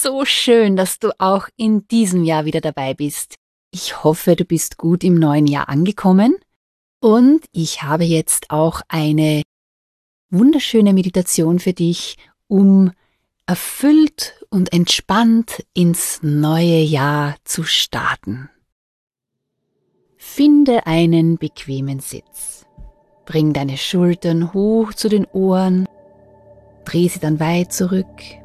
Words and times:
So 0.00 0.24
schön, 0.24 0.76
dass 0.76 0.98
du 0.98 1.10
auch 1.18 1.48
in 1.56 1.86
diesem 1.88 2.24
Jahr 2.24 2.44
wieder 2.44 2.60
dabei 2.60 2.94
bist. 2.94 3.36
Ich 3.70 4.02
hoffe, 4.02 4.34
du 4.34 4.44
bist 4.44 4.78
gut 4.78 5.04
im 5.04 5.14
neuen 5.14 5.46
Jahr 5.46 5.68
angekommen 5.68 6.36
und 7.00 7.44
ich 7.52 7.82
habe 7.82 8.04
jetzt 8.04 8.50
auch 8.50 8.80
eine 8.88 9.42
wunderschöne 10.30 10.92
Meditation 10.92 11.58
für 11.58 11.72
dich, 11.72 12.16
um 12.48 12.92
erfüllt 13.46 14.44
und 14.48 14.72
entspannt 14.72 15.64
ins 15.74 16.20
neue 16.22 16.80
Jahr 16.80 17.36
zu 17.44 17.64
starten. 17.64 18.48
Finde 20.16 20.86
einen 20.86 21.36
bequemen 21.36 22.00
Sitz. 22.00 22.64
Bring 23.26 23.52
deine 23.52 23.76
Schultern 23.76 24.52
hoch 24.54 24.94
zu 24.94 25.08
den 25.08 25.26
Ohren, 25.26 25.86
dreh 26.84 27.08
sie 27.08 27.20
dann 27.20 27.38
weit 27.38 27.72
zurück 27.72 28.39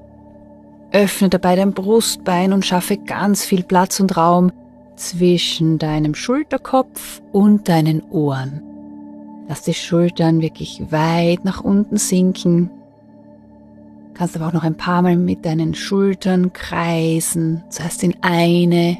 Öffne 0.95 1.27
dabei 1.27 1.57
dein 1.57 1.73
Brustbein 1.73 2.53
und 2.53 2.65
schaffe 2.65 2.95
ganz 2.95 3.43
viel 3.43 3.63
Platz 3.63 3.99
und 3.99 4.15
Raum 4.15 4.53
zwischen 4.95 5.77
deinem 5.77 6.15
Schulterkopf 6.15 7.21
und 7.33 7.67
deinen 7.67 8.01
Ohren. 8.11 8.61
Lass 9.49 9.63
die 9.63 9.73
Schultern 9.73 10.39
wirklich 10.39 10.81
weit 10.91 11.43
nach 11.43 11.61
unten 11.61 11.97
sinken. 11.97 12.71
Kannst 14.13 14.37
aber 14.37 14.47
auch 14.47 14.53
noch 14.53 14.63
ein 14.63 14.77
paar 14.77 15.01
Mal 15.01 15.17
mit 15.17 15.45
deinen 15.45 15.73
Schultern 15.73 16.53
kreisen, 16.53 17.65
zuerst 17.67 18.01
in 18.01 18.15
eine, 18.21 18.97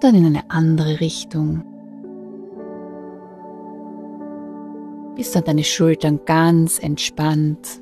dann 0.00 0.14
in 0.14 0.26
eine 0.26 0.50
andere 0.50 1.00
Richtung. 1.00 1.62
Bis 5.16 5.30
dann 5.30 5.44
deine 5.44 5.64
Schultern 5.64 6.20
ganz 6.26 6.78
entspannt 6.78 7.79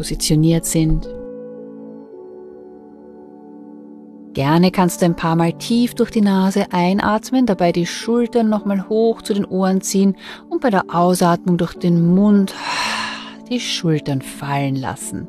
positioniert 0.00 0.64
sind. 0.64 1.06
Gerne 4.32 4.70
kannst 4.70 5.02
du 5.02 5.04
ein 5.04 5.14
paar 5.14 5.36
Mal 5.36 5.52
tief 5.52 5.94
durch 5.94 6.10
die 6.10 6.22
Nase 6.22 6.72
einatmen, 6.72 7.44
dabei 7.44 7.70
die 7.70 7.84
Schultern 7.84 8.48
nochmal 8.48 8.88
hoch 8.88 9.20
zu 9.20 9.34
den 9.34 9.44
Ohren 9.44 9.82
ziehen 9.82 10.16
und 10.48 10.62
bei 10.62 10.70
der 10.70 10.84
Ausatmung 10.88 11.58
durch 11.58 11.74
den 11.74 12.14
Mund 12.14 12.54
die 13.50 13.60
Schultern 13.60 14.22
fallen 14.22 14.74
lassen. 14.74 15.28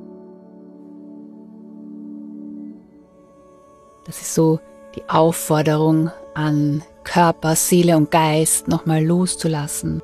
Das 4.06 4.22
ist 4.22 4.34
so 4.34 4.62
die 4.96 5.04
Aufforderung 5.10 6.12
an 6.34 6.82
Körper, 7.04 7.58
Seele 7.58 7.98
und 7.98 8.10
Geist 8.10 8.70
nochmal 8.70 9.04
loszulassen. 9.04 10.02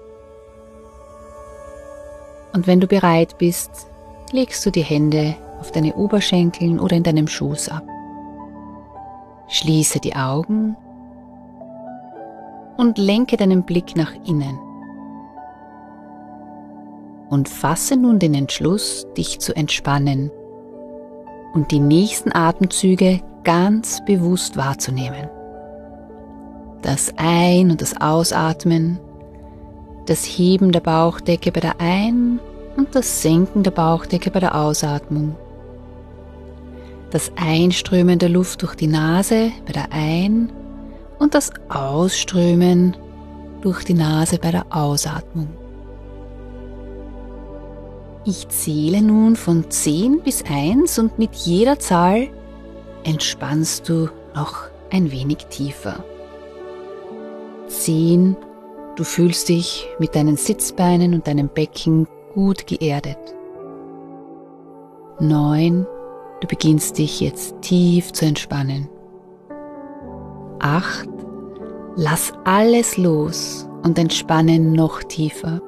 Und 2.52 2.68
wenn 2.68 2.82
du 2.82 2.88
bereit 2.88 3.38
bist, 3.38 3.88
legst 4.32 4.66
du 4.66 4.72
die 4.72 4.84
Hände 4.84 5.36
auf 5.60 5.72
deine 5.72 5.96
Oberschenkeln 5.96 6.80
oder 6.80 6.96
in 6.96 7.04
deinem 7.04 7.28
Schoß 7.28 7.70
ab. 7.70 7.84
Schließe 9.48 10.00
die 10.00 10.16
Augen 10.16 10.76
und 12.78 12.98
lenke 12.98 13.38
deinen 13.38 13.64
Blick 13.64 13.96
nach 13.96 14.14
innen. 14.26 14.60
Und 17.30 17.50
fasse 17.50 17.98
nun 17.98 18.20
den 18.20 18.34
Entschluss, 18.34 19.06
dich 19.18 19.40
zu 19.40 19.56
entspannen 19.56 20.32
und 21.54 21.72
die 21.72 21.80
nächsten 21.80 22.34
Atemzüge 22.34 23.22
ganz 23.44 24.04
bewusst 24.06 24.58
wahrzunehmen. 24.58 25.30
Das 26.82 27.14
Ein- 27.18 27.72
und 27.72 27.82
das 27.82 28.00
Ausatmen, 28.00 29.00
das 30.06 30.24
Heben 30.24 30.72
der 30.72 30.80
Bauchdecke 30.82 31.52
bei 31.52 31.60
der 31.60 31.80
Ein- 31.80 32.40
und 32.78 32.96
das 32.96 33.22
Senken 33.22 33.64
der 33.64 33.72
Bauchdecke 33.72 34.32
bei 34.32 34.40
der 34.40 34.56
Ausatmung. 34.56 35.36
Das 37.10 37.32
Einströmen 37.36 38.20
der 38.20 38.30
Luft 38.30 38.62
durch 38.62 38.76
die 38.76 38.88
Nase 38.88 39.52
bei 39.66 39.74
der 39.74 39.92
Ein- 39.92 40.52
und 41.20 41.34
das 41.34 41.52
Ausströmen 41.68 42.96
durch 43.62 43.84
die 43.84 43.96
Nase 43.96 44.38
bei 44.38 44.52
der 44.52 44.66
Ausatmung. 44.70 45.50
Ich 48.26 48.48
zähle 48.50 49.02
nun 49.02 49.36
von 49.36 49.70
10 49.72 50.22
bis 50.22 50.44
1 50.44 51.00
und 51.00 51.18
mit 51.18 51.34
jeder 51.34 51.80
Zahl 51.80 52.28
entspannst 53.04 53.88
du 53.90 54.10
noch 54.36 54.66
ein 54.92 55.12
wenig 55.12 55.48
tiefer. 55.50 56.04
10. 57.68 58.36
Du 58.96 59.04
fühlst 59.04 59.50
dich 59.50 59.88
mit 59.98 60.16
deinen 60.16 60.38
Sitzbeinen 60.38 61.14
und 61.14 61.28
deinem 61.28 61.48
Becken 61.48 62.08
gut 62.38 62.68
geerdet. 62.68 63.18
9. 65.20 65.88
Du 66.40 66.48
beginnst 66.48 67.00
dich 67.00 67.20
jetzt 67.20 67.60
tief 67.64 68.14
zu 68.14 68.28
entspannen. 68.28 68.88
8. 70.60 71.10
Lass 71.96 72.32
alles 72.46 72.96
los 72.96 73.68
und 73.84 73.98
entspanne 73.98 74.60
noch 74.60 75.02
tiefer. 75.02 75.62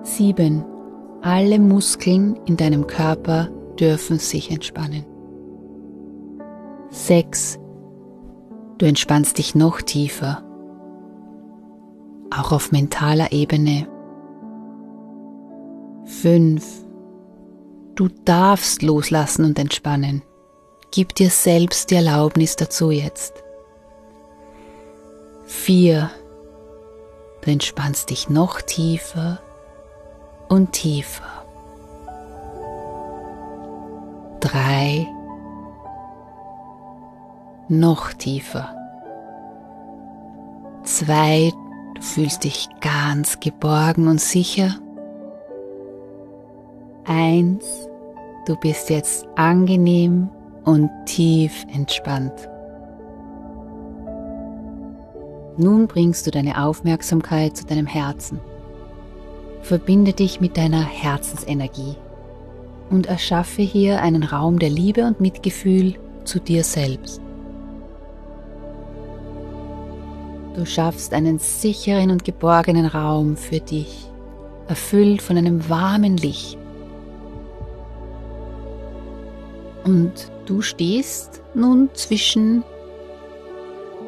7. 0.00 0.64
Alle 1.20 1.58
Muskeln 1.58 2.40
in 2.46 2.56
deinem 2.56 2.86
Körper 2.86 3.50
dürfen 3.78 4.18
sich 4.18 4.50
entspannen. 4.50 5.04
6. 6.88 7.60
Du 8.78 8.86
entspannst 8.86 9.36
dich 9.36 9.54
noch 9.54 9.82
tiefer, 9.82 10.42
auch 12.34 12.52
auf 12.52 12.72
mentaler 12.72 13.30
Ebene 13.32 13.86
5. 16.04 16.64
Du 17.94 18.08
darfst 18.24 18.82
loslassen 18.82 19.44
und 19.44 19.58
entspannen. 19.58 20.22
Gib 20.90 21.14
dir 21.14 21.30
selbst 21.30 21.90
die 21.90 21.96
Erlaubnis 21.96 22.56
dazu 22.56 22.90
jetzt. 22.90 23.44
4. 25.46 26.10
Du 27.42 27.50
entspannst 27.50 28.10
dich 28.10 28.28
noch 28.28 28.60
tiefer 28.60 29.40
und 30.48 30.72
tiefer. 30.72 31.44
3. 34.40 35.06
Noch 37.68 38.12
tiefer. 38.14 38.74
2. 40.82 41.52
Du 41.94 42.02
fühlst 42.02 42.44
dich 42.44 42.68
ganz 42.80 43.38
geborgen 43.38 44.08
und 44.08 44.20
sicher. 44.20 44.76
Eins, 47.04 47.88
du 48.46 48.56
bist 48.56 48.90
jetzt 48.90 49.26
angenehm 49.36 50.28
und 50.64 50.90
tief 51.06 51.64
entspannt. 51.72 52.48
Nun 55.56 55.86
bringst 55.86 56.26
du 56.26 56.30
deine 56.30 56.62
Aufmerksamkeit 56.62 57.56
zu 57.56 57.64
deinem 57.64 57.86
Herzen. 57.86 58.38
Verbinde 59.62 60.12
dich 60.12 60.40
mit 60.40 60.56
deiner 60.56 60.82
Herzensenergie 60.82 61.96
und 62.90 63.06
erschaffe 63.06 63.62
hier 63.62 64.02
einen 64.02 64.22
Raum 64.22 64.58
der 64.58 64.70
Liebe 64.70 65.04
und 65.04 65.20
Mitgefühl 65.20 65.94
zu 66.24 66.38
dir 66.38 66.64
selbst. 66.64 67.20
Du 70.54 70.66
schaffst 70.66 71.14
einen 71.14 71.38
sicheren 71.38 72.10
und 72.10 72.24
geborgenen 72.24 72.86
Raum 72.86 73.36
für 73.36 73.60
dich, 73.60 74.06
erfüllt 74.68 75.22
von 75.22 75.36
einem 75.38 75.68
warmen 75.68 76.16
Licht 76.16 76.59
Und 79.84 80.30
du 80.46 80.62
stehst 80.62 81.42
nun 81.54 81.88
zwischen 81.94 82.62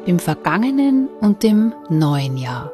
dem 0.05 0.19
vergangenen 0.19 1.07
und 1.21 1.43
dem 1.43 1.73
neuen 1.89 2.37
Jahr. 2.37 2.71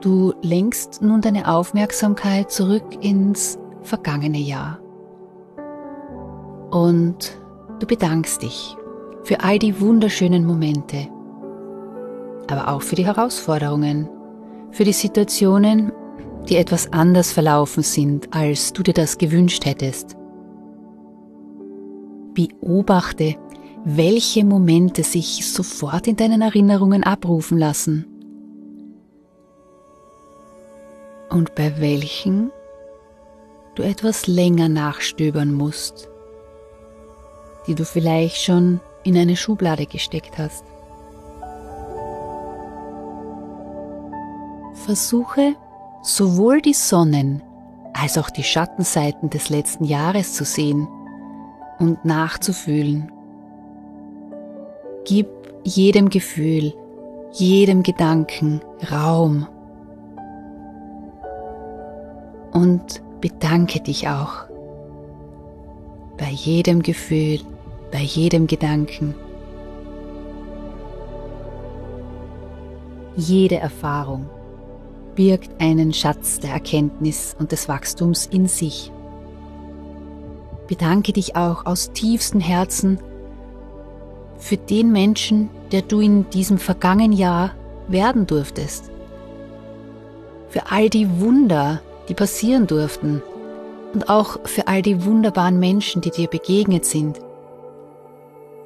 Du 0.00 0.32
lenkst 0.42 1.02
nun 1.02 1.20
deine 1.20 1.48
Aufmerksamkeit 1.48 2.50
zurück 2.50 2.84
ins 3.00 3.58
vergangene 3.82 4.38
Jahr. 4.38 4.78
Und 6.70 7.38
du 7.80 7.86
bedankst 7.86 8.42
dich 8.42 8.76
für 9.24 9.40
all 9.40 9.58
die 9.58 9.80
wunderschönen 9.80 10.46
Momente, 10.46 11.08
aber 12.50 12.68
auch 12.68 12.82
für 12.82 12.94
die 12.94 13.06
Herausforderungen, 13.06 14.08
für 14.70 14.84
die 14.84 14.92
Situationen, 14.92 15.92
die 16.48 16.56
etwas 16.56 16.92
anders 16.92 17.32
verlaufen 17.32 17.82
sind, 17.82 18.34
als 18.34 18.72
du 18.72 18.82
dir 18.82 18.94
das 18.94 19.18
gewünscht 19.18 19.64
hättest. 19.64 20.16
Beobachte, 22.34 23.36
welche 23.84 24.44
Momente 24.44 25.02
sich 25.02 25.50
sofort 25.50 26.06
in 26.06 26.16
deinen 26.16 26.40
Erinnerungen 26.40 27.04
abrufen 27.04 27.58
lassen 27.58 28.06
und 31.30 31.54
bei 31.54 31.80
welchen 31.80 32.50
du 33.74 33.82
etwas 33.82 34.26
länger 34.26 34.68
nachstöbern 34.68 35.52
musst, 35.52 36.08
die 37.66 37.74
du 37.74 37.84
vielleicht 37.84 38.42
schon 38.42 38.80
in 39.04 39.16
eine 39.16 39.36
Schublade 39.36 39.86
gesteckt 39.86 40.38
hast. 40.38 40.64
Versuche 44.74 45.54
sowohl 46.02 46.60
die 46.60 46.74
Sonnen 46.74 47.42
als 47.92 48.18
auch 48.18 48.30
die 48.30 48.44
Schattenseiten 48.44 49.30
des 49.30 49.50
letzten 49.50 49.84
Jahres 49.84 50.34
zu 50.34 50.44
sehen 50.44 50.88
und 51.78 52.04
nachzufühlen. 52.04 53.10
Gib 55.04 55.28
jedem 55.64 56.08
Gefühl, 56.08 56.74
jedem 57.32 57.82
Gedanken 57.82 58.60
Raum 58.90 59.46
und 62.52 63.02
bedanke 63.20 63.80
dich 63.80 64.08
auch 64.08 64.44
bei 66.16 66.30
jedem 66.30 66.82
Gefühl, 66.82 67.40
bei 67.92 68.00
jedem 68.00 68.46
Gedanken. 68.46 69.14
Jede 73.16 73.56
Erfahrung 73.56 74.28
birgt 75.18 75.50
einen 75.60 75.92
Schatz 75.92 76.38
der 76.38 76.52
Erkenntnis 76.52 77.34
und 77.40 77.50
des 77.50 77.68
Wachstums 77.68 78.26
in 78.26 78.46
sich. 78.46 78.92
Bedanke 80.68 81.12
dich 81.12 81.34
auch 81.34 81.66
aus 81.66 81.90
tiefstem 81.90 82.40
Herzen 82.40 83.00
für 84.36 84.56
den 84.56 84.92
Menschen, 84.92 85.50
der 85.72 85.82
du 85.82 85.98
in 85.98 86.30
diesem 86.30 86.58
vergangenen 86.58 87.10
Jahr 87.10 87.50
werden 87.88 88.28
durftest. 88.28 88.92
Für 90.50 90.70
all 90.70 90.88
die 90.88 91.20
Wunder, 91.20 91.80
die 92.08 92.14
passieren 92.14 92.68
durften 92.68 93.20
und 93.94 94.08
auch 94.08 94.38
für 94.44 94.68
all 94.68 94.82
die 94.82 95.04
wunderbaren 95.04 95.58
Menschen, 95.58 96.00
die 96.00 96.12
dir 96.12 96.28
begegnet 96.28 96.84
sind. 96.84 97.18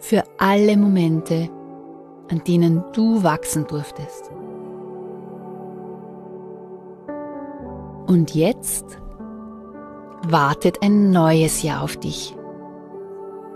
Für 0.00 0.24
alle 0.36 0.76
Momente, 0.76 1.48
an 2.30 2.44
denen 2.44 2.84
du 2.92 3.22
wachsen 3.22 3.66
durftest. 3.66 4.30
Und 8.06 8.34
jetzt 8.34 8.98
wartet 10.28 10.82
ein 10.82 11.10
neues 11.10 11.62
Jahr 11.62 11.82
auf 11.82 11.96
dich. 11.96 12.34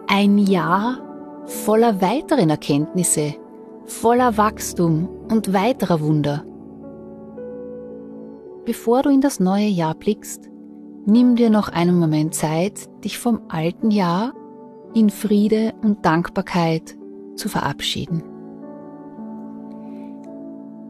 Ein 0.09 0.39
Jahr 0.39 0.99
voller 1.47 2.01
weiteren 2.01 2.51
Erkenntnisse, 2.51 3.35
voller 3.85 4.37
Wachstum 4.37 5.09
und 5.31 5.53
weiterer 5.53 6.01
Wunder. 6.01 6.45
Bevor 8.65 9.03
du 9.03 9.11
in 9.11 9.21
das 9.21 9.39
neue 9.39 9.69
Jahr 9.69 9.95
blickst, 9.95 10.49
nimm 11.07 11.37
dir 11.37 11.51
noch 11.51 11.69
einen 11.69 11.99
Moment 11.99 12.35
Zeit, 12.35 12.89
dich 13.05 13.19
vom 13.19 13.43
alten 13.49 13.91
Jahr 13.91 14.33
in 14.95 15.11
Friede 15.11 15.73
und 15.83 16.05
Dankbarkeit 16.05 16.97
zu 17.37 17.49
verabschieden. 17.49 18.23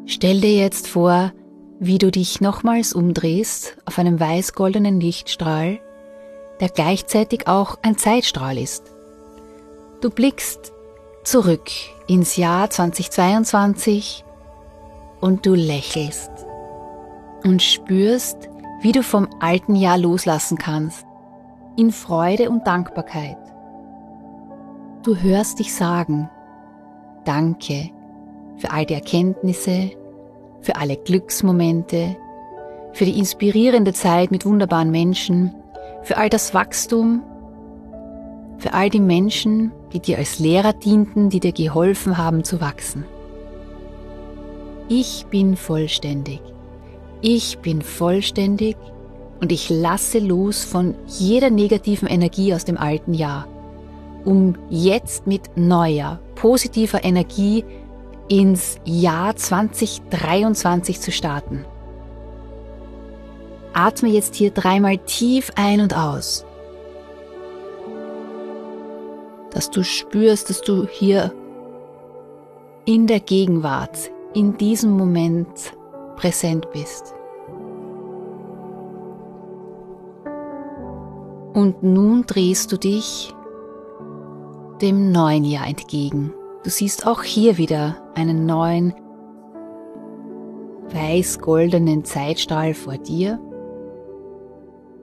Stell 0.06 0.40
dir 0.40 0.54
jetzt 0.54 0.86
vor, 0.88 1.32
wie 1.78 1.98
du 1.98 2.10
dich 2.10 2.40
nochmals 2.40 2.92
umdrehst 2.92 3.76
auf 3.84 3.98
einem 3.98 4.18
weiß-goldenen 4.18 5.00
Lichtstrahl, 5.00 5.80
der 6.60 6.68
gleichzeitig 6.68 7.48
auch 7.48 7.78
ein 7.82 7.98
Zeitstrahl 7.98 8.58
ist. 8.58 8.84
Du 10.00 10.10
blickst 10.10 10.72
zurück 11.24 11.70
ins 12.06 12.36
Jahr 12.36 12.70
2022 12.70 14.24
und 15.20 15.44
du 15.44 15.54
lächelst 15.54 16.30
und 17.44 17.62
spürst, 17.62 18.48
wie 18.80 18.92
du 18.92 19.02
vom 19.02 19.28
alten 19.40 19.74
Jahr 19.74 19.98
loslassen 19.98 20.58
kannst, 20.58 21.04
in 21.76 21.92
Freude 21.92 22.50
und 22.50 22.66
Dankbarkeit. 22.66 23.38
Du 25.02 25.16
hörst 25.16 25.58
dich 25.58 25.74
sagen, 25.74 26.30
Danke 27.24 27.90
für 28.56 28.70
all 28.70 28.86
die 28.86 28.94
Erkenntnisse, 28.94 29.90
für 30.66 30.74
alle 30.74 30.96
Glücksmomente, 30.96 32.16
für 32.92 33.04
die 33.04 33.20
inspirierende 33.20 33.92
Zeit 33.92 34.32
mit 34.32 34.44
wunderbaren 34.44 34.90
Menschen, 34.90 35.54
für 36.02 36.16
all 36.16 36.28
das 36.28 36.54
Wachstum, 36.54 37.22
für 38.58 38.74
all 38.74 38.90
die 38.90 38.98
Menschen, 39.00 39.70
die 39.92 40.00
dir 40.00 40.18
als 40.18 40.40
Lehrer 40.40 40.72
dienten, 40.72 41.30
die 41.30 41.38
dir 41.38 41.52
geholfen 41.52 42.18
haben 42.18 42.42
zu 42.42 42.60
wachsen. 42.60 43.04
Ich 44.88 45.26
bin 45.30 45.56
vollständig. 45.56 46.40
Ich 47.20 47.58
bin 47.58 47.80
vollständig 47.80 48.76
und 49.40 49.52
ich 49.52 49.70
lasse 49.70 50.18
los 50.18 50.64
von 50.64 50.96
jeder 51.06 51.50
negativen 51.50 52.08
Energie 52.08 52.52
aus 52.52 52.64
dem 52.64 52.76
alten 52.76 53.14
Jahr, 53.14 53.46
um 54.24 54.56
jetzt 54.68 55.28
mit 55.28 55.42
neuer, 55.56 56.18
positiver 56.34 57.04
Energie 57.04 57.64
ins 58.28 58.78
Jahr 58.84 59.36
2023 59.36 61.00
zu 61.00 61.12
starten. 61.12 61.64
Atme 63.72 64.08
jetzt 64.08 64.34
hier 64.34 64.50
dreimal 64.50 64.98
tief 64.98 65.50
ein 65.54 65.80
und 65.80 65.96
aus, 65.96 66.44
dass 69.50 69.70
du 69.70 69.82
spürst, 69.84 70.50
dass 70.50 70.62
du 70.62 70.86
hier 70.86 71.32
in 72.84 73.06
der 73.06 73.20
Gegenwart, 73.20 74.10
in 74.34 74.56
diesem 74.56 74.90
Moment 74.92 75.72
präsent 76.16 76.70
bist. 76.72 77.14
Und 81.52 81.82
nun 81.82 82.24
drehst 82.26 82.70
du 82.72 82.76
dich 82.76 83.34
dem 84.80 85.10
neuen 85.10 85.44
Jahr 85.44 85.66
entgegen. 85.66 86.32
Du 86.66 86.70
siehst 86.72 87.06
auch 87.06 87.22
hier 87.22 87.58
wieder 87.58 87.96
einen 88.16 88.44
neuen 88.44 88.92
weiß-goldenen 90.88 92.04
Zeitstrahl 92.04 92.74
vor 92.74 92.98
dir, 92.98 93.38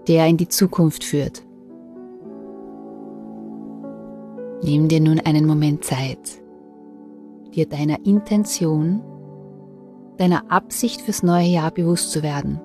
der 0.10 0.28
in 0.28 0.36
die 0.36 0.50
Zukunft 0.50 1.06
führt. 1.06 1.42
Nimm 4.62 4.90
dir 4.90 5.00
nun 5.00 5.22
einen 5.22 5.46
Moment 5.46 5.86
Zeit, 5.86 6.42
dir 7.56 7.66
deiner 7.66 8.06
Intention 8.06 9.02
deiner 10.18 10.52
Absicht 10.52 11.00
fürs 11.00 11.24
neue 11.24 11.48
Jahr 11.48 11.72
bewusst 11.72 12.12
zu 12.12 12.24
werden. 12.24 12.60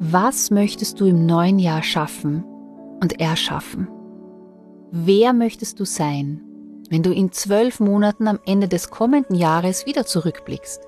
Was 0.00 0.50
möchtest 0.50 0.98
du 1.00 1.04
im 1.04 1.26
neuen 1.26 1.60
Jahr 1.60 1.84
schaffen 1.84 2.42
und 3.00 3.20
erschaffen? 3.20 3.86
Wer 4.90 5.32
möchtest 5.32 5.78
du 5.78 5.84
sein, 5.84 6.42
wenn 6.94 7.02
du 7.02 7.12
in 7.12 7.32
zwölf 7.32 7.80
Monaten 7.80 8.28
am 8.28 8.38
Ende 8.46 8.68
des 8.68 8.88
kommenden 8.88 9.34
Jahres 9.34 9.84
wieder 9.84 10.06
zurückblickst? 10.06 10.80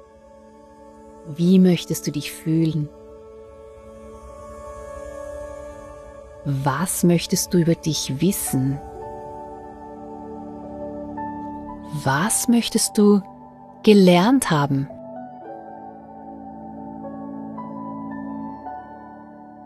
Wie 1.35 1.59
möchtest 1.59 2.07
du 2.07 2.13
dich 2.13 2.31
fühlen? 2.31 2.89
Was 6.45 7.03
möchtest 7.03 7.53
du 7.53 7.59
über 7.59 7.75
dich 7.75 8.21
wissen? 8.21 8.81
Was 12.05 12.47
möchtest 12.47 12.97
du 12.97 13.21
gelernt 13.83 14.51
haben. 14.51 14.89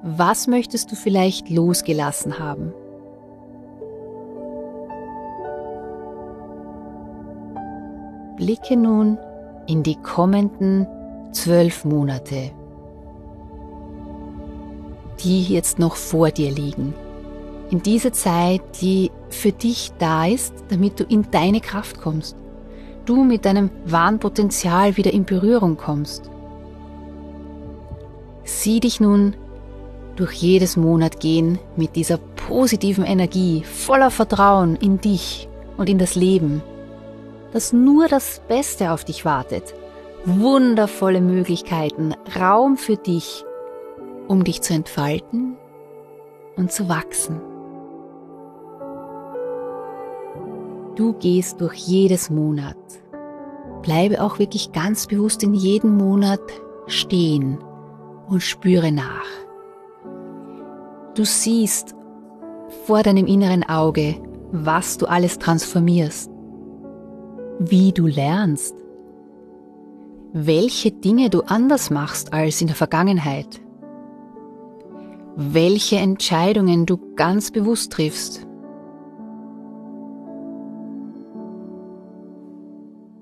Was 0.02 0.46
möchtest 0.46 0.90
du 0.90 0.96
vielleicht 0.96 1.50
losgelassen 1.50 2.38
haben? 2.38 2.72
Blicke 8.40 8.74
nun 8.74 9.18
in 9.66 9.82
die 9.82 9.96
kommenden 9.96 10.86
zwölf 11.30 11.84
Monate, 11.84 12.52
die 15.22 15.44
jetzt 15.44 15.78
noch 15.78 15.94
vor 15.94 16.30
dir 16.30 16.50
liegen. 16.50 16.94
In 17.68 17.82
diese 17.82 18.12
Zeit, 18.12 18.62
die 18.80 19.10
für 19.28 19.52
dich 19.52 19.92
da 19.98 20.24
ist, 20.24 20.54
damit 20.70 20.98
du 20.98 21.04
in 21.04 21.30
deine 21.30 21.60
Kraft 21.60 22.00
kommst. 22.00 22.34
Du 23.04 23.24
mit 23.24 23.44
deinem 23.44 23.68
wahren 23.84 24.18
Potenzial 24.18 24.96
wieder 24.96 25.12
in 25.12 25.26
Berührung 25.26 25.76
kommst. 25.76 26.30
Sieh 28.44 28.80
dich 28.80 29.00
nun 29.00 29.36
durch 30.16 30.32
jedes 30.32 30.78
Monat 30.78 31.20
gehen 31.20 31.58
mit 31.76 31.94
dieser 31.94 32.16
positiven 32.16 33.04
Energie, 33.04 33.64
voller 33.64 34.10
Vertrauen 34.10 34.76
in 34.76 34.98
dich 34.98 35.46
und 35.76 35.90
in 35.90 35.98
das 35.98 36.14
Leben, 36.14 36.62
dass 37.52 37.72
nur 37.72 38.08
das 38.08 38.40
Beste 38.48 38.92
auf 38.92 39.04
dich 39.04 39.24
wartet. 39.24 39.74
Wundervolle 40.24 41.20
Möglichkeiten, 41.20 42.14
Raum 42.38 42.76
für 42.76 42.96
dich, 42.96 43.44
um 44.28 44.44
dich 44.44 44.62
zu 44.62 44.74
entfalten 44.74 45.56
und 46.56 46.70
zu 46.70 46.88
wachsen. 46.88 47.40
Du 50.96 51.14
gehst 51.14 51.60
durch 51.60 51.76
jedes 51.76 52.28
Monat. 52.30 52.76
Bleibe 53.82 54.22
auch 54.22 54.38
wirklich 54.38 54.72
ganz 54.72 55.06
bewusst 55.06 55.42
in 55.42 55.54
jedem 55.54 55.96
Monat 55.96 56.40
stehen 56.86 57.58
und 58.28 58.42
spüre 58.42 58.92
nach. 58.92 59.26
Du 61.14 61.24
siehst 61.24 61.94
vor 62.86 63.02
deinem 63.02 63.26
inneren 63.26 63.66
Auge, 63.68 64.16
was 64.52 64.98
du 64.98 65.06
alles 65.06 65.38
transformierst, 65.38 66.30
wie 67.62 67.92
du 67.92 68.06
lernst, 68.06 68.74
welche 70.32 70.90
Dinge 70.90 71.28
du 71.28 71.42
anders 71.42 71.90
machst 71.90 72.32
als 72.32 72.62
in 72.62 72.68
der 72.68 72.76
Vergangenheit, 72.76 73.60
welche 75.36 75.96
Entscheidungen 75.96 76.86
du 76.86 76.96
ganz 77.16 77.50
bewusst 77.50 77.92
triffst. 77.92 78.46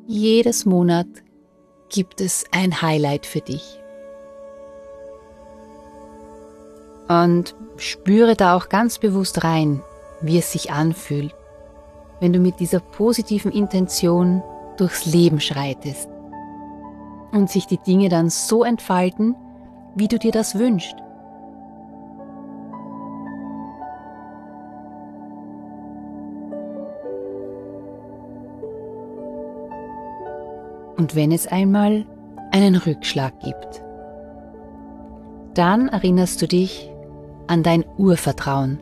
Jedes 0.06 0.64
Monat 0.64 1.08
gibt 1.88 2.20
es 2.20 2.44
ein 2.52 2.80
Highlight 2.80 3.26
für 3.26 3.40
dich. 3.40 3.80
Und 7.08 7.56
spüre 7.76 8.36
da 8.36 8.54
auch 8.56 8.68
ganz 8.68 8.98
bewusst 8.98 9.42
rein, 9.42 9.82
wie 10.20 10.38
es 10.38 10.52
sich 10.52 10.70
anfühlt, 10.70 11.34
wenn 12.20 12.32
du 12.32 12.38
mit 12.38 12.60
dieser 12.60 12.80
positiven 12.80 13.52
Intention 13.52 14.42
durchs 14.76 15.06
Leben 15.06 15.40
schreitest 15.40 16.08
und 17.32 17.50
sich 17.50 17.66
die 17.66 17.78
Dinge 17.78 18.08
dann 18.08 18.30
so 18.30 18.64
entfalten, 18.64 19.34
wie 19.94 20.08
du 20.08 20.18
dir 20.18 20.32
das 20.32 20.58
wünschst. 20.58 20.96
Und 30.96 31.14
wenn 31.14 31.30
es 31.30 31.46
einmal 31.46 32.04
einen 32.50 32.74
Rückschlag 32.74 33.38
gibt, 33.40 33.82
dann 35.54 35.88
erinnerst 35.88 36.42
du 36.42 36.48
dich 36.48 36.90
an 37.46 37.62
dein 37.62 37.84
Urvertrauen, 37.96 38.80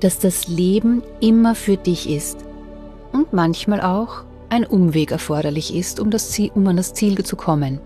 dass 0.00 0.18
das 0.18 0.48
Leben 0.48 1.02
immer 1.20 1.54
für 1.54 1.76
dich 1.76 2.08
ist 2.08 2.38
und 3.12 3.32
manchmal 3.32 3.80
auch 3.80 4.24
ein 4.48 4.64
Umweg 4.64 5.10
erforderlich 5.10 5.74
ist, 5.74 6.00
um, 6.00 6.10
das 6.10 6.30
Ziel, 6.30 6.50
um 6.54 6.66
an 6.66 6.76
das 6.76 6.94
Ziel 6.94 7.22
zu 7.24 7.36
kommen. 7.36 7.80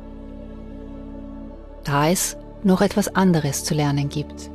Da 1.84 2.08
es 2.08 2.36
noch 2.62 2.80
etwas 2.80 3.14
anderes 3.14 3.64
zu 3.64 3.74
lernen 3.74 4.08
gibt. 4.08 4.50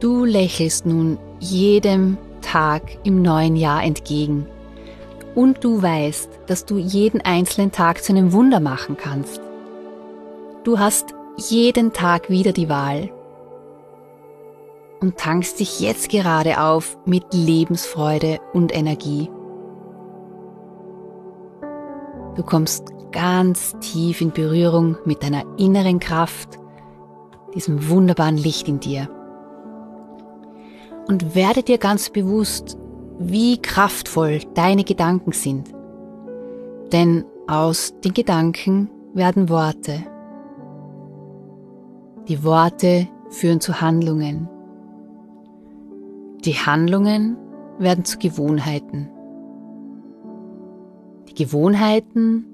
Du 0.00 0.24
lächelst 0.24 0.86
nun 0.86 1.18
jedem 1.40 2.18
Tag 2.40 2.82
im 3.02 3.22
neuen 3.22 3.56
Jahr 3.56 3.82
entgegen 3.82 4.46
und 5.34 5.64
du 5.64 5.82
weißt, 5.82 6.30
dass 6.46 6.64
du 6.64 6.78
jeden 6.78 7.20
einzelnen 7.20 7.72
Tag 7.72 8.02
zu 8.02 8.12
einem 8.12 8.32
Wunder 8.32 8.60
machen 8.60 8.96
kannst. 8.96 9.40
Du 10.64 10.78
hast 10.78 11.14
jeden 11.36 11.92
Tag 11.92 12.30
wieder 12.30 12.52
die 12.52 12.68
Wahl 12.68 13.10
und 15.00 15.16
tankst 15.16 15.60
dich 15.60 15.80
jetzt 15.80 16.08
gerade 16.08 16.60
auf 16.60 16.98
mit 17.04 17.24
Lebensfreude 17.32 18.38
und 18.52 18.74
Energie. 18.74 19.30
Du 22.34 22.42
kommst 22.42 22.84
ganz 23.12 23.74
tief 23.80 24.20
in 24.20 24.30
Berührung 24.32 24.96
mit 25.04 25.22
deiner 25.22 25.44
inneren 25.58 26.00
Kraft, 26.00 26.58
diesem 27.54 27.88
wunderbaren 27.88 28.36
Licht 28.36 28.68
in 28.68 28.80
dir. 28.80 29.08
Und 31.08 31.34
werde 31.34 31.62
dir 31.62 31.78
ganz 31.78 32.10
bewusst, 32.10 32.76
wie 33.18 33.60
kraftvoll 33.60 34.40
deine 34.54 34.84
Gedanken 34.84 35.32
sind. 35.32 35.70
Denn 36.92 37.24
aus 37.46 37.94
den 38.04 38.12
Gedanken 38.12 38.90
werden 39.14 39.48
Worte. 39.48 40.04
Die 42.28 42.44
Worte 42.44 43.08
führen 43.30 43.60
zu 43.60 43.80
Handlungen. 43.80 44.48
Die 46.46 46.54
Handlungen 46.54 47.36
werden 47.80 48.04
zu 48.04 48.18
Gewohnheiten. 48.18 49.10
Die 51.28 51.34
Gewohnheiten 51.34 52.46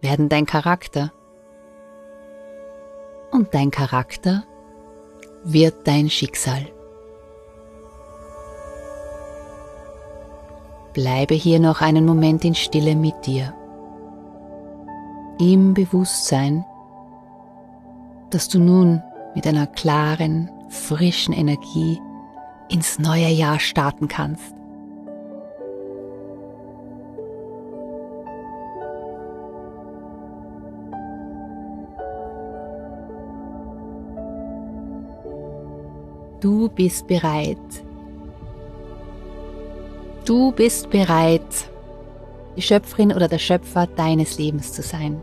werden 0.00 0.28
dein 0.28 0.44
Charakter. 0.44 1.12
Und 3.30 3.54
dein 3.54 3.70
Charakter 3.70 4.42
wird 5.44 5.86
dein 5.86 6.10
Schicksal. 6.10 6.66
Bleibe 10.92 11.34
hier 11.34 11.60
noch 11.60 11.82
einen 11.82 12.04
Moment 12.04 12.44
in 12.44 12.56
Stille 12.56 12.96
mit 12.96 13.24
dir. 13.24 13.54
Im 15.38 15.74
Bewusstsein, 15.74 16.64
dass 18.30 18.48
du 18.48 18.58
nun 18.58 19.00
mit 19.36 19.46
einer 19.46 19.68
klaren, 19.68 20.50
frischen 20.68 21.32
Energie 21.32 22.00
ins 22.70 22.98
neue 22.98 23.28
Jahr 23.28 23.58
starten 23.58 24.08
kannst. 24.08 24.54
Du 36.40 36.70
bist 36.70 37.06
bereit. 37.06 37.58
Du 40.24 40.52
bist 40.52 40.88
bereit, 40.88 41.42
die 42.56 42.62
Schöpferin 42.62 43.12
oder 43.12 43.28
der 43.28 43.38
Schöpfer 43.38 43.86
deines 43.86 44.38
Lebens 44.38 44.72
zu 44.72 44.80
sein. 44.80 45.20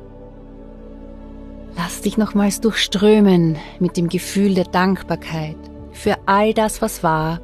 Lass 1.76 2.02
dich 2.02 2.18
nochmals 2.18 2.62
durchströmen 2.62 3.56
mit 3.80 3.98
dem 3.98 4.10
Gefühl 4.10 4.54
der 4.54 4.66
Dankbarkeit 4.66 5.58
für 5.98 6.16
all 6.28 6.54
das, 6.54 6.82
was 6.82 7.02
war, 7.02 7.42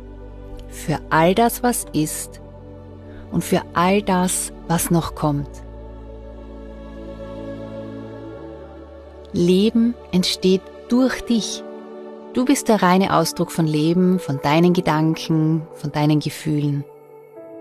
für 0.70 1.00
all 1.10 1.34
das, 1.34 1.64
was 1.64 1.86
ist 1.92 2.40
und 3.32 3.44
für 3.44 3.64
all 3.74 4.04
das, 4.04 4.54
was 4.68 4.92
noch 4.92 5.16
kommt. 5.16 5.50
Leben 9.34 9.96
entsteht 10.12 10.62
durch 10.88 11.22
dich. 11.22 11.64
Du 12.34 12.46
bist 12.46 12.68
der 12.70 12.84
reine 12.84 13.16
Ausdruck 13.16 13.52
von 13.52 13.66
Leben, 13.66 14.20
von 14.20 14.40
deinen 14.44 14.74
Gedanken, 14.74 15.64
von 15.74 15.92
deinen 15.92 16.20
Gefühlen. 16.20 16.86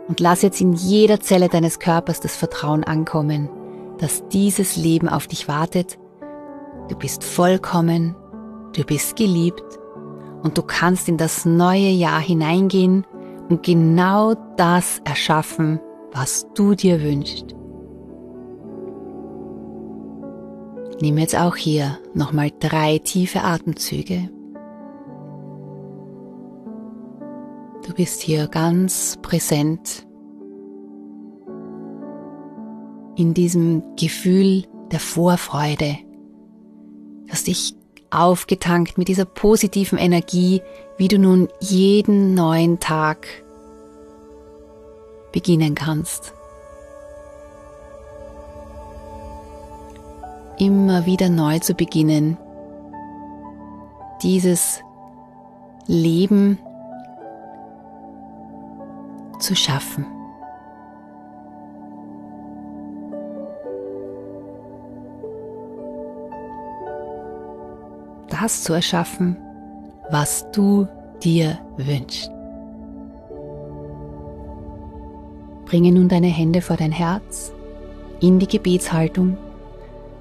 Und 0.08 0.20
lass 0.20 0.42
jetzt 0.42 0.60
in 0.60 0.74
jeder 0.74 1.20
Zelle 1.20 1.48
deines 1.48 1.78
Körpers 1.78 2.20
das 2.20 2.36
Vertrauen 2.36 2.84
ankommen, 2.84 3.48
dass 3.96 4.28
dieses 4.28 4.76
Leben 4.76 5.08
auf 5.08 5.26
dich 5.26 5.48
wartet 5.48 5.98
Du 6.88 6.96
bist 6.96 7.24
vollkommen, 7.24 8.14
du 8.74 8.84
bist 8.84 9.16
geliebt 9.16 9.78
und 10.42 10.58
du 10.58 10.62
kannst 10.62 11.08
in 11.08 11.16
das 11.16 11.44
neue 11.44 11.90
Jahr 11.90 12.20
hineingehen 12.20 13.06
und 13.48 13.62
genau 13.62 14.34
das 14.56 15.00
erschaffen, 15.04 15.80
was 16.12 16.46
du 16.54 16.74
dir 16.74 17.02
wünschst. 17.02 17.54
Nimm 21.00 21.18
jetzt 21.18 21.36
auch 21.36 21.56
hier 21.56 21.98
nochmal 22.14 22.50
drei 22.60 22.98
tiefe 22.98 23.42
Atemzüge. 23.42 24.30
Du 27.84 27.92
bist 27.94 28.22
hier 28.22 28.46
ganz 28.46 29.18
präsent 29.20 30.06
in 33.16 33.34
diesem 33.34 33.82
Gefühl 33.96 34.64
der 34.92 35.00
Vorfreude, 35.00 35.98
hast 37.28 37.48
dich 37.48 37.74
aufgetankt 38.12 38.98
mit 38.98 39.08
dieser 39.08 39.24
positiven 39.24 39.98
Energie, 39.98 40.62
wie 40.96 41.08
du 41.08 41.18
nun 41.18 41.48
jeden 41.60 42.34
neuen 42.34 42.78
Tag 42.78 43.26
beginnen 45.32 45.74
kannst. 45.74 46.34
Immer 50.58 51.06
wieder 51.06 51.30
neu 51.30 51.58
zu 51.58 51.74
beginnen, 51.74 52.36
dieses 54.22 54.80
Leben 55.86 56.58
zu 59.40 59.56
schaffen. 59.56 60.21
Das 68.40 68.62
zu 68.62 68.72
erschaffen, 68.72 69.36
was 70.10 70.50
du 70.52 70.88
dir 71.22 71.58
wünschst. 71.76 72.30
Bringe 75.66 75.92
nun 75.92 76.08
deine 76.08 76.28
Hände 76.28 76.62
vor 76.62 76.76
dein 76.78 76.92
Herz 76.92 77.52
in 78.20 78.38
die 78.38 78.48
Gebetshaltung 78.48 79.36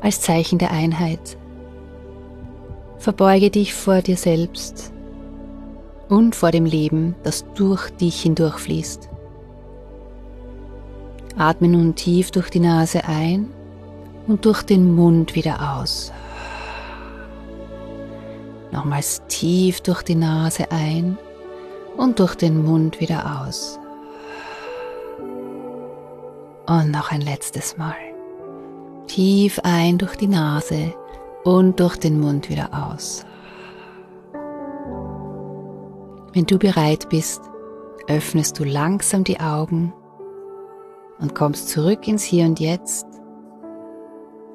als 0.01 0.19
Zeichen 0.19 0.59
der 0.59 0.71
Einheit. 0.71 1.37
Verbeuge 2.97 3.49
dich 3.49 3.73
vor 3.73 4.01
dir 4.01 4.17
selbst 4.17 4.91
und 6.09 6.35
vor 6.35 6.51
dem 6.51 6.65
Leben, 6.65 7.15
das 7.23 7.45
durch 7.55 7.91
dich 7.91 8.23
hindurchfließt. 8.23 9.09
Atme 11.37 11.69
nun 11.69 11.95
tief 11.95 12.31
durch 12.31 12.49
die 12.49 12.59
Nase 12.59 13.05
ein 13.05 13.47
und 14.27 14.43
durch 14.43 14.63
den 14.63 14.95
Mund 14.95 15.33
wieder 15.33 15.79
aus. 15.79 16.11
Nochmals 18.71 19.21
tief 19.27 19.81
durch 19.81 20.01
die 20.03 20.15
Nase 20.15 20.71
ein 20.71 21.17
und 21.97 22.19
durch 22.19 22.35
den 22.35 22.63
Mund 22.63 22.99
wieder 22.99 23.41
aus. 23.41 23.79
Und 26.67 26.91
noch 26.91 27.11
ein 27.11 27.21
letztes 27.21 27.77
Mal. 27.77 27.95
Tief 29.07 29.59
ein 29.63 29.97
durch 29.97 30.15
die 30.15 30.27
Nase 30.27 30.93
und 31.43 31.79
durch 31.79 31.97
den 31.97 32.19
Mund 32.19 32.49
wieder 32.49 32.69
aus. 32.71 33.25
Wenn 36.33 36.45
du 36.45 36.57
bereit 36.57 37.09
bist, 37.09 37.41
öffnest 38.07 38.57
du 38.57 38.63
langsam 38.63 39.25
die 39.25 39.39
Augen 39.41 39.93
und 41.19 41.35
kommst 41.35 41.69
zurück 41.69 42.07
ins 42.07 42.23
Hier 42.23 42.45
und 42.45 42.59
Jetzt 42.61 43.05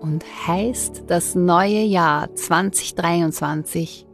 und 0.01 0.25
heißt 0.47 1.05
das 1.07 1.35
neue 1.35 1.83
Jahr 1.83 2.35
2023 2.35 4.07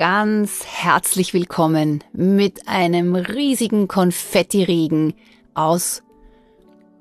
ganz 0.00 0.64
herzlich 0.64 1.34
willkommen 1.34 2.02
mit 2.12 2.66
einem 2.66 3.14
riesigen 3.14 3.86
Konfettiregen 3.86 5.12
aus 5.52 6.02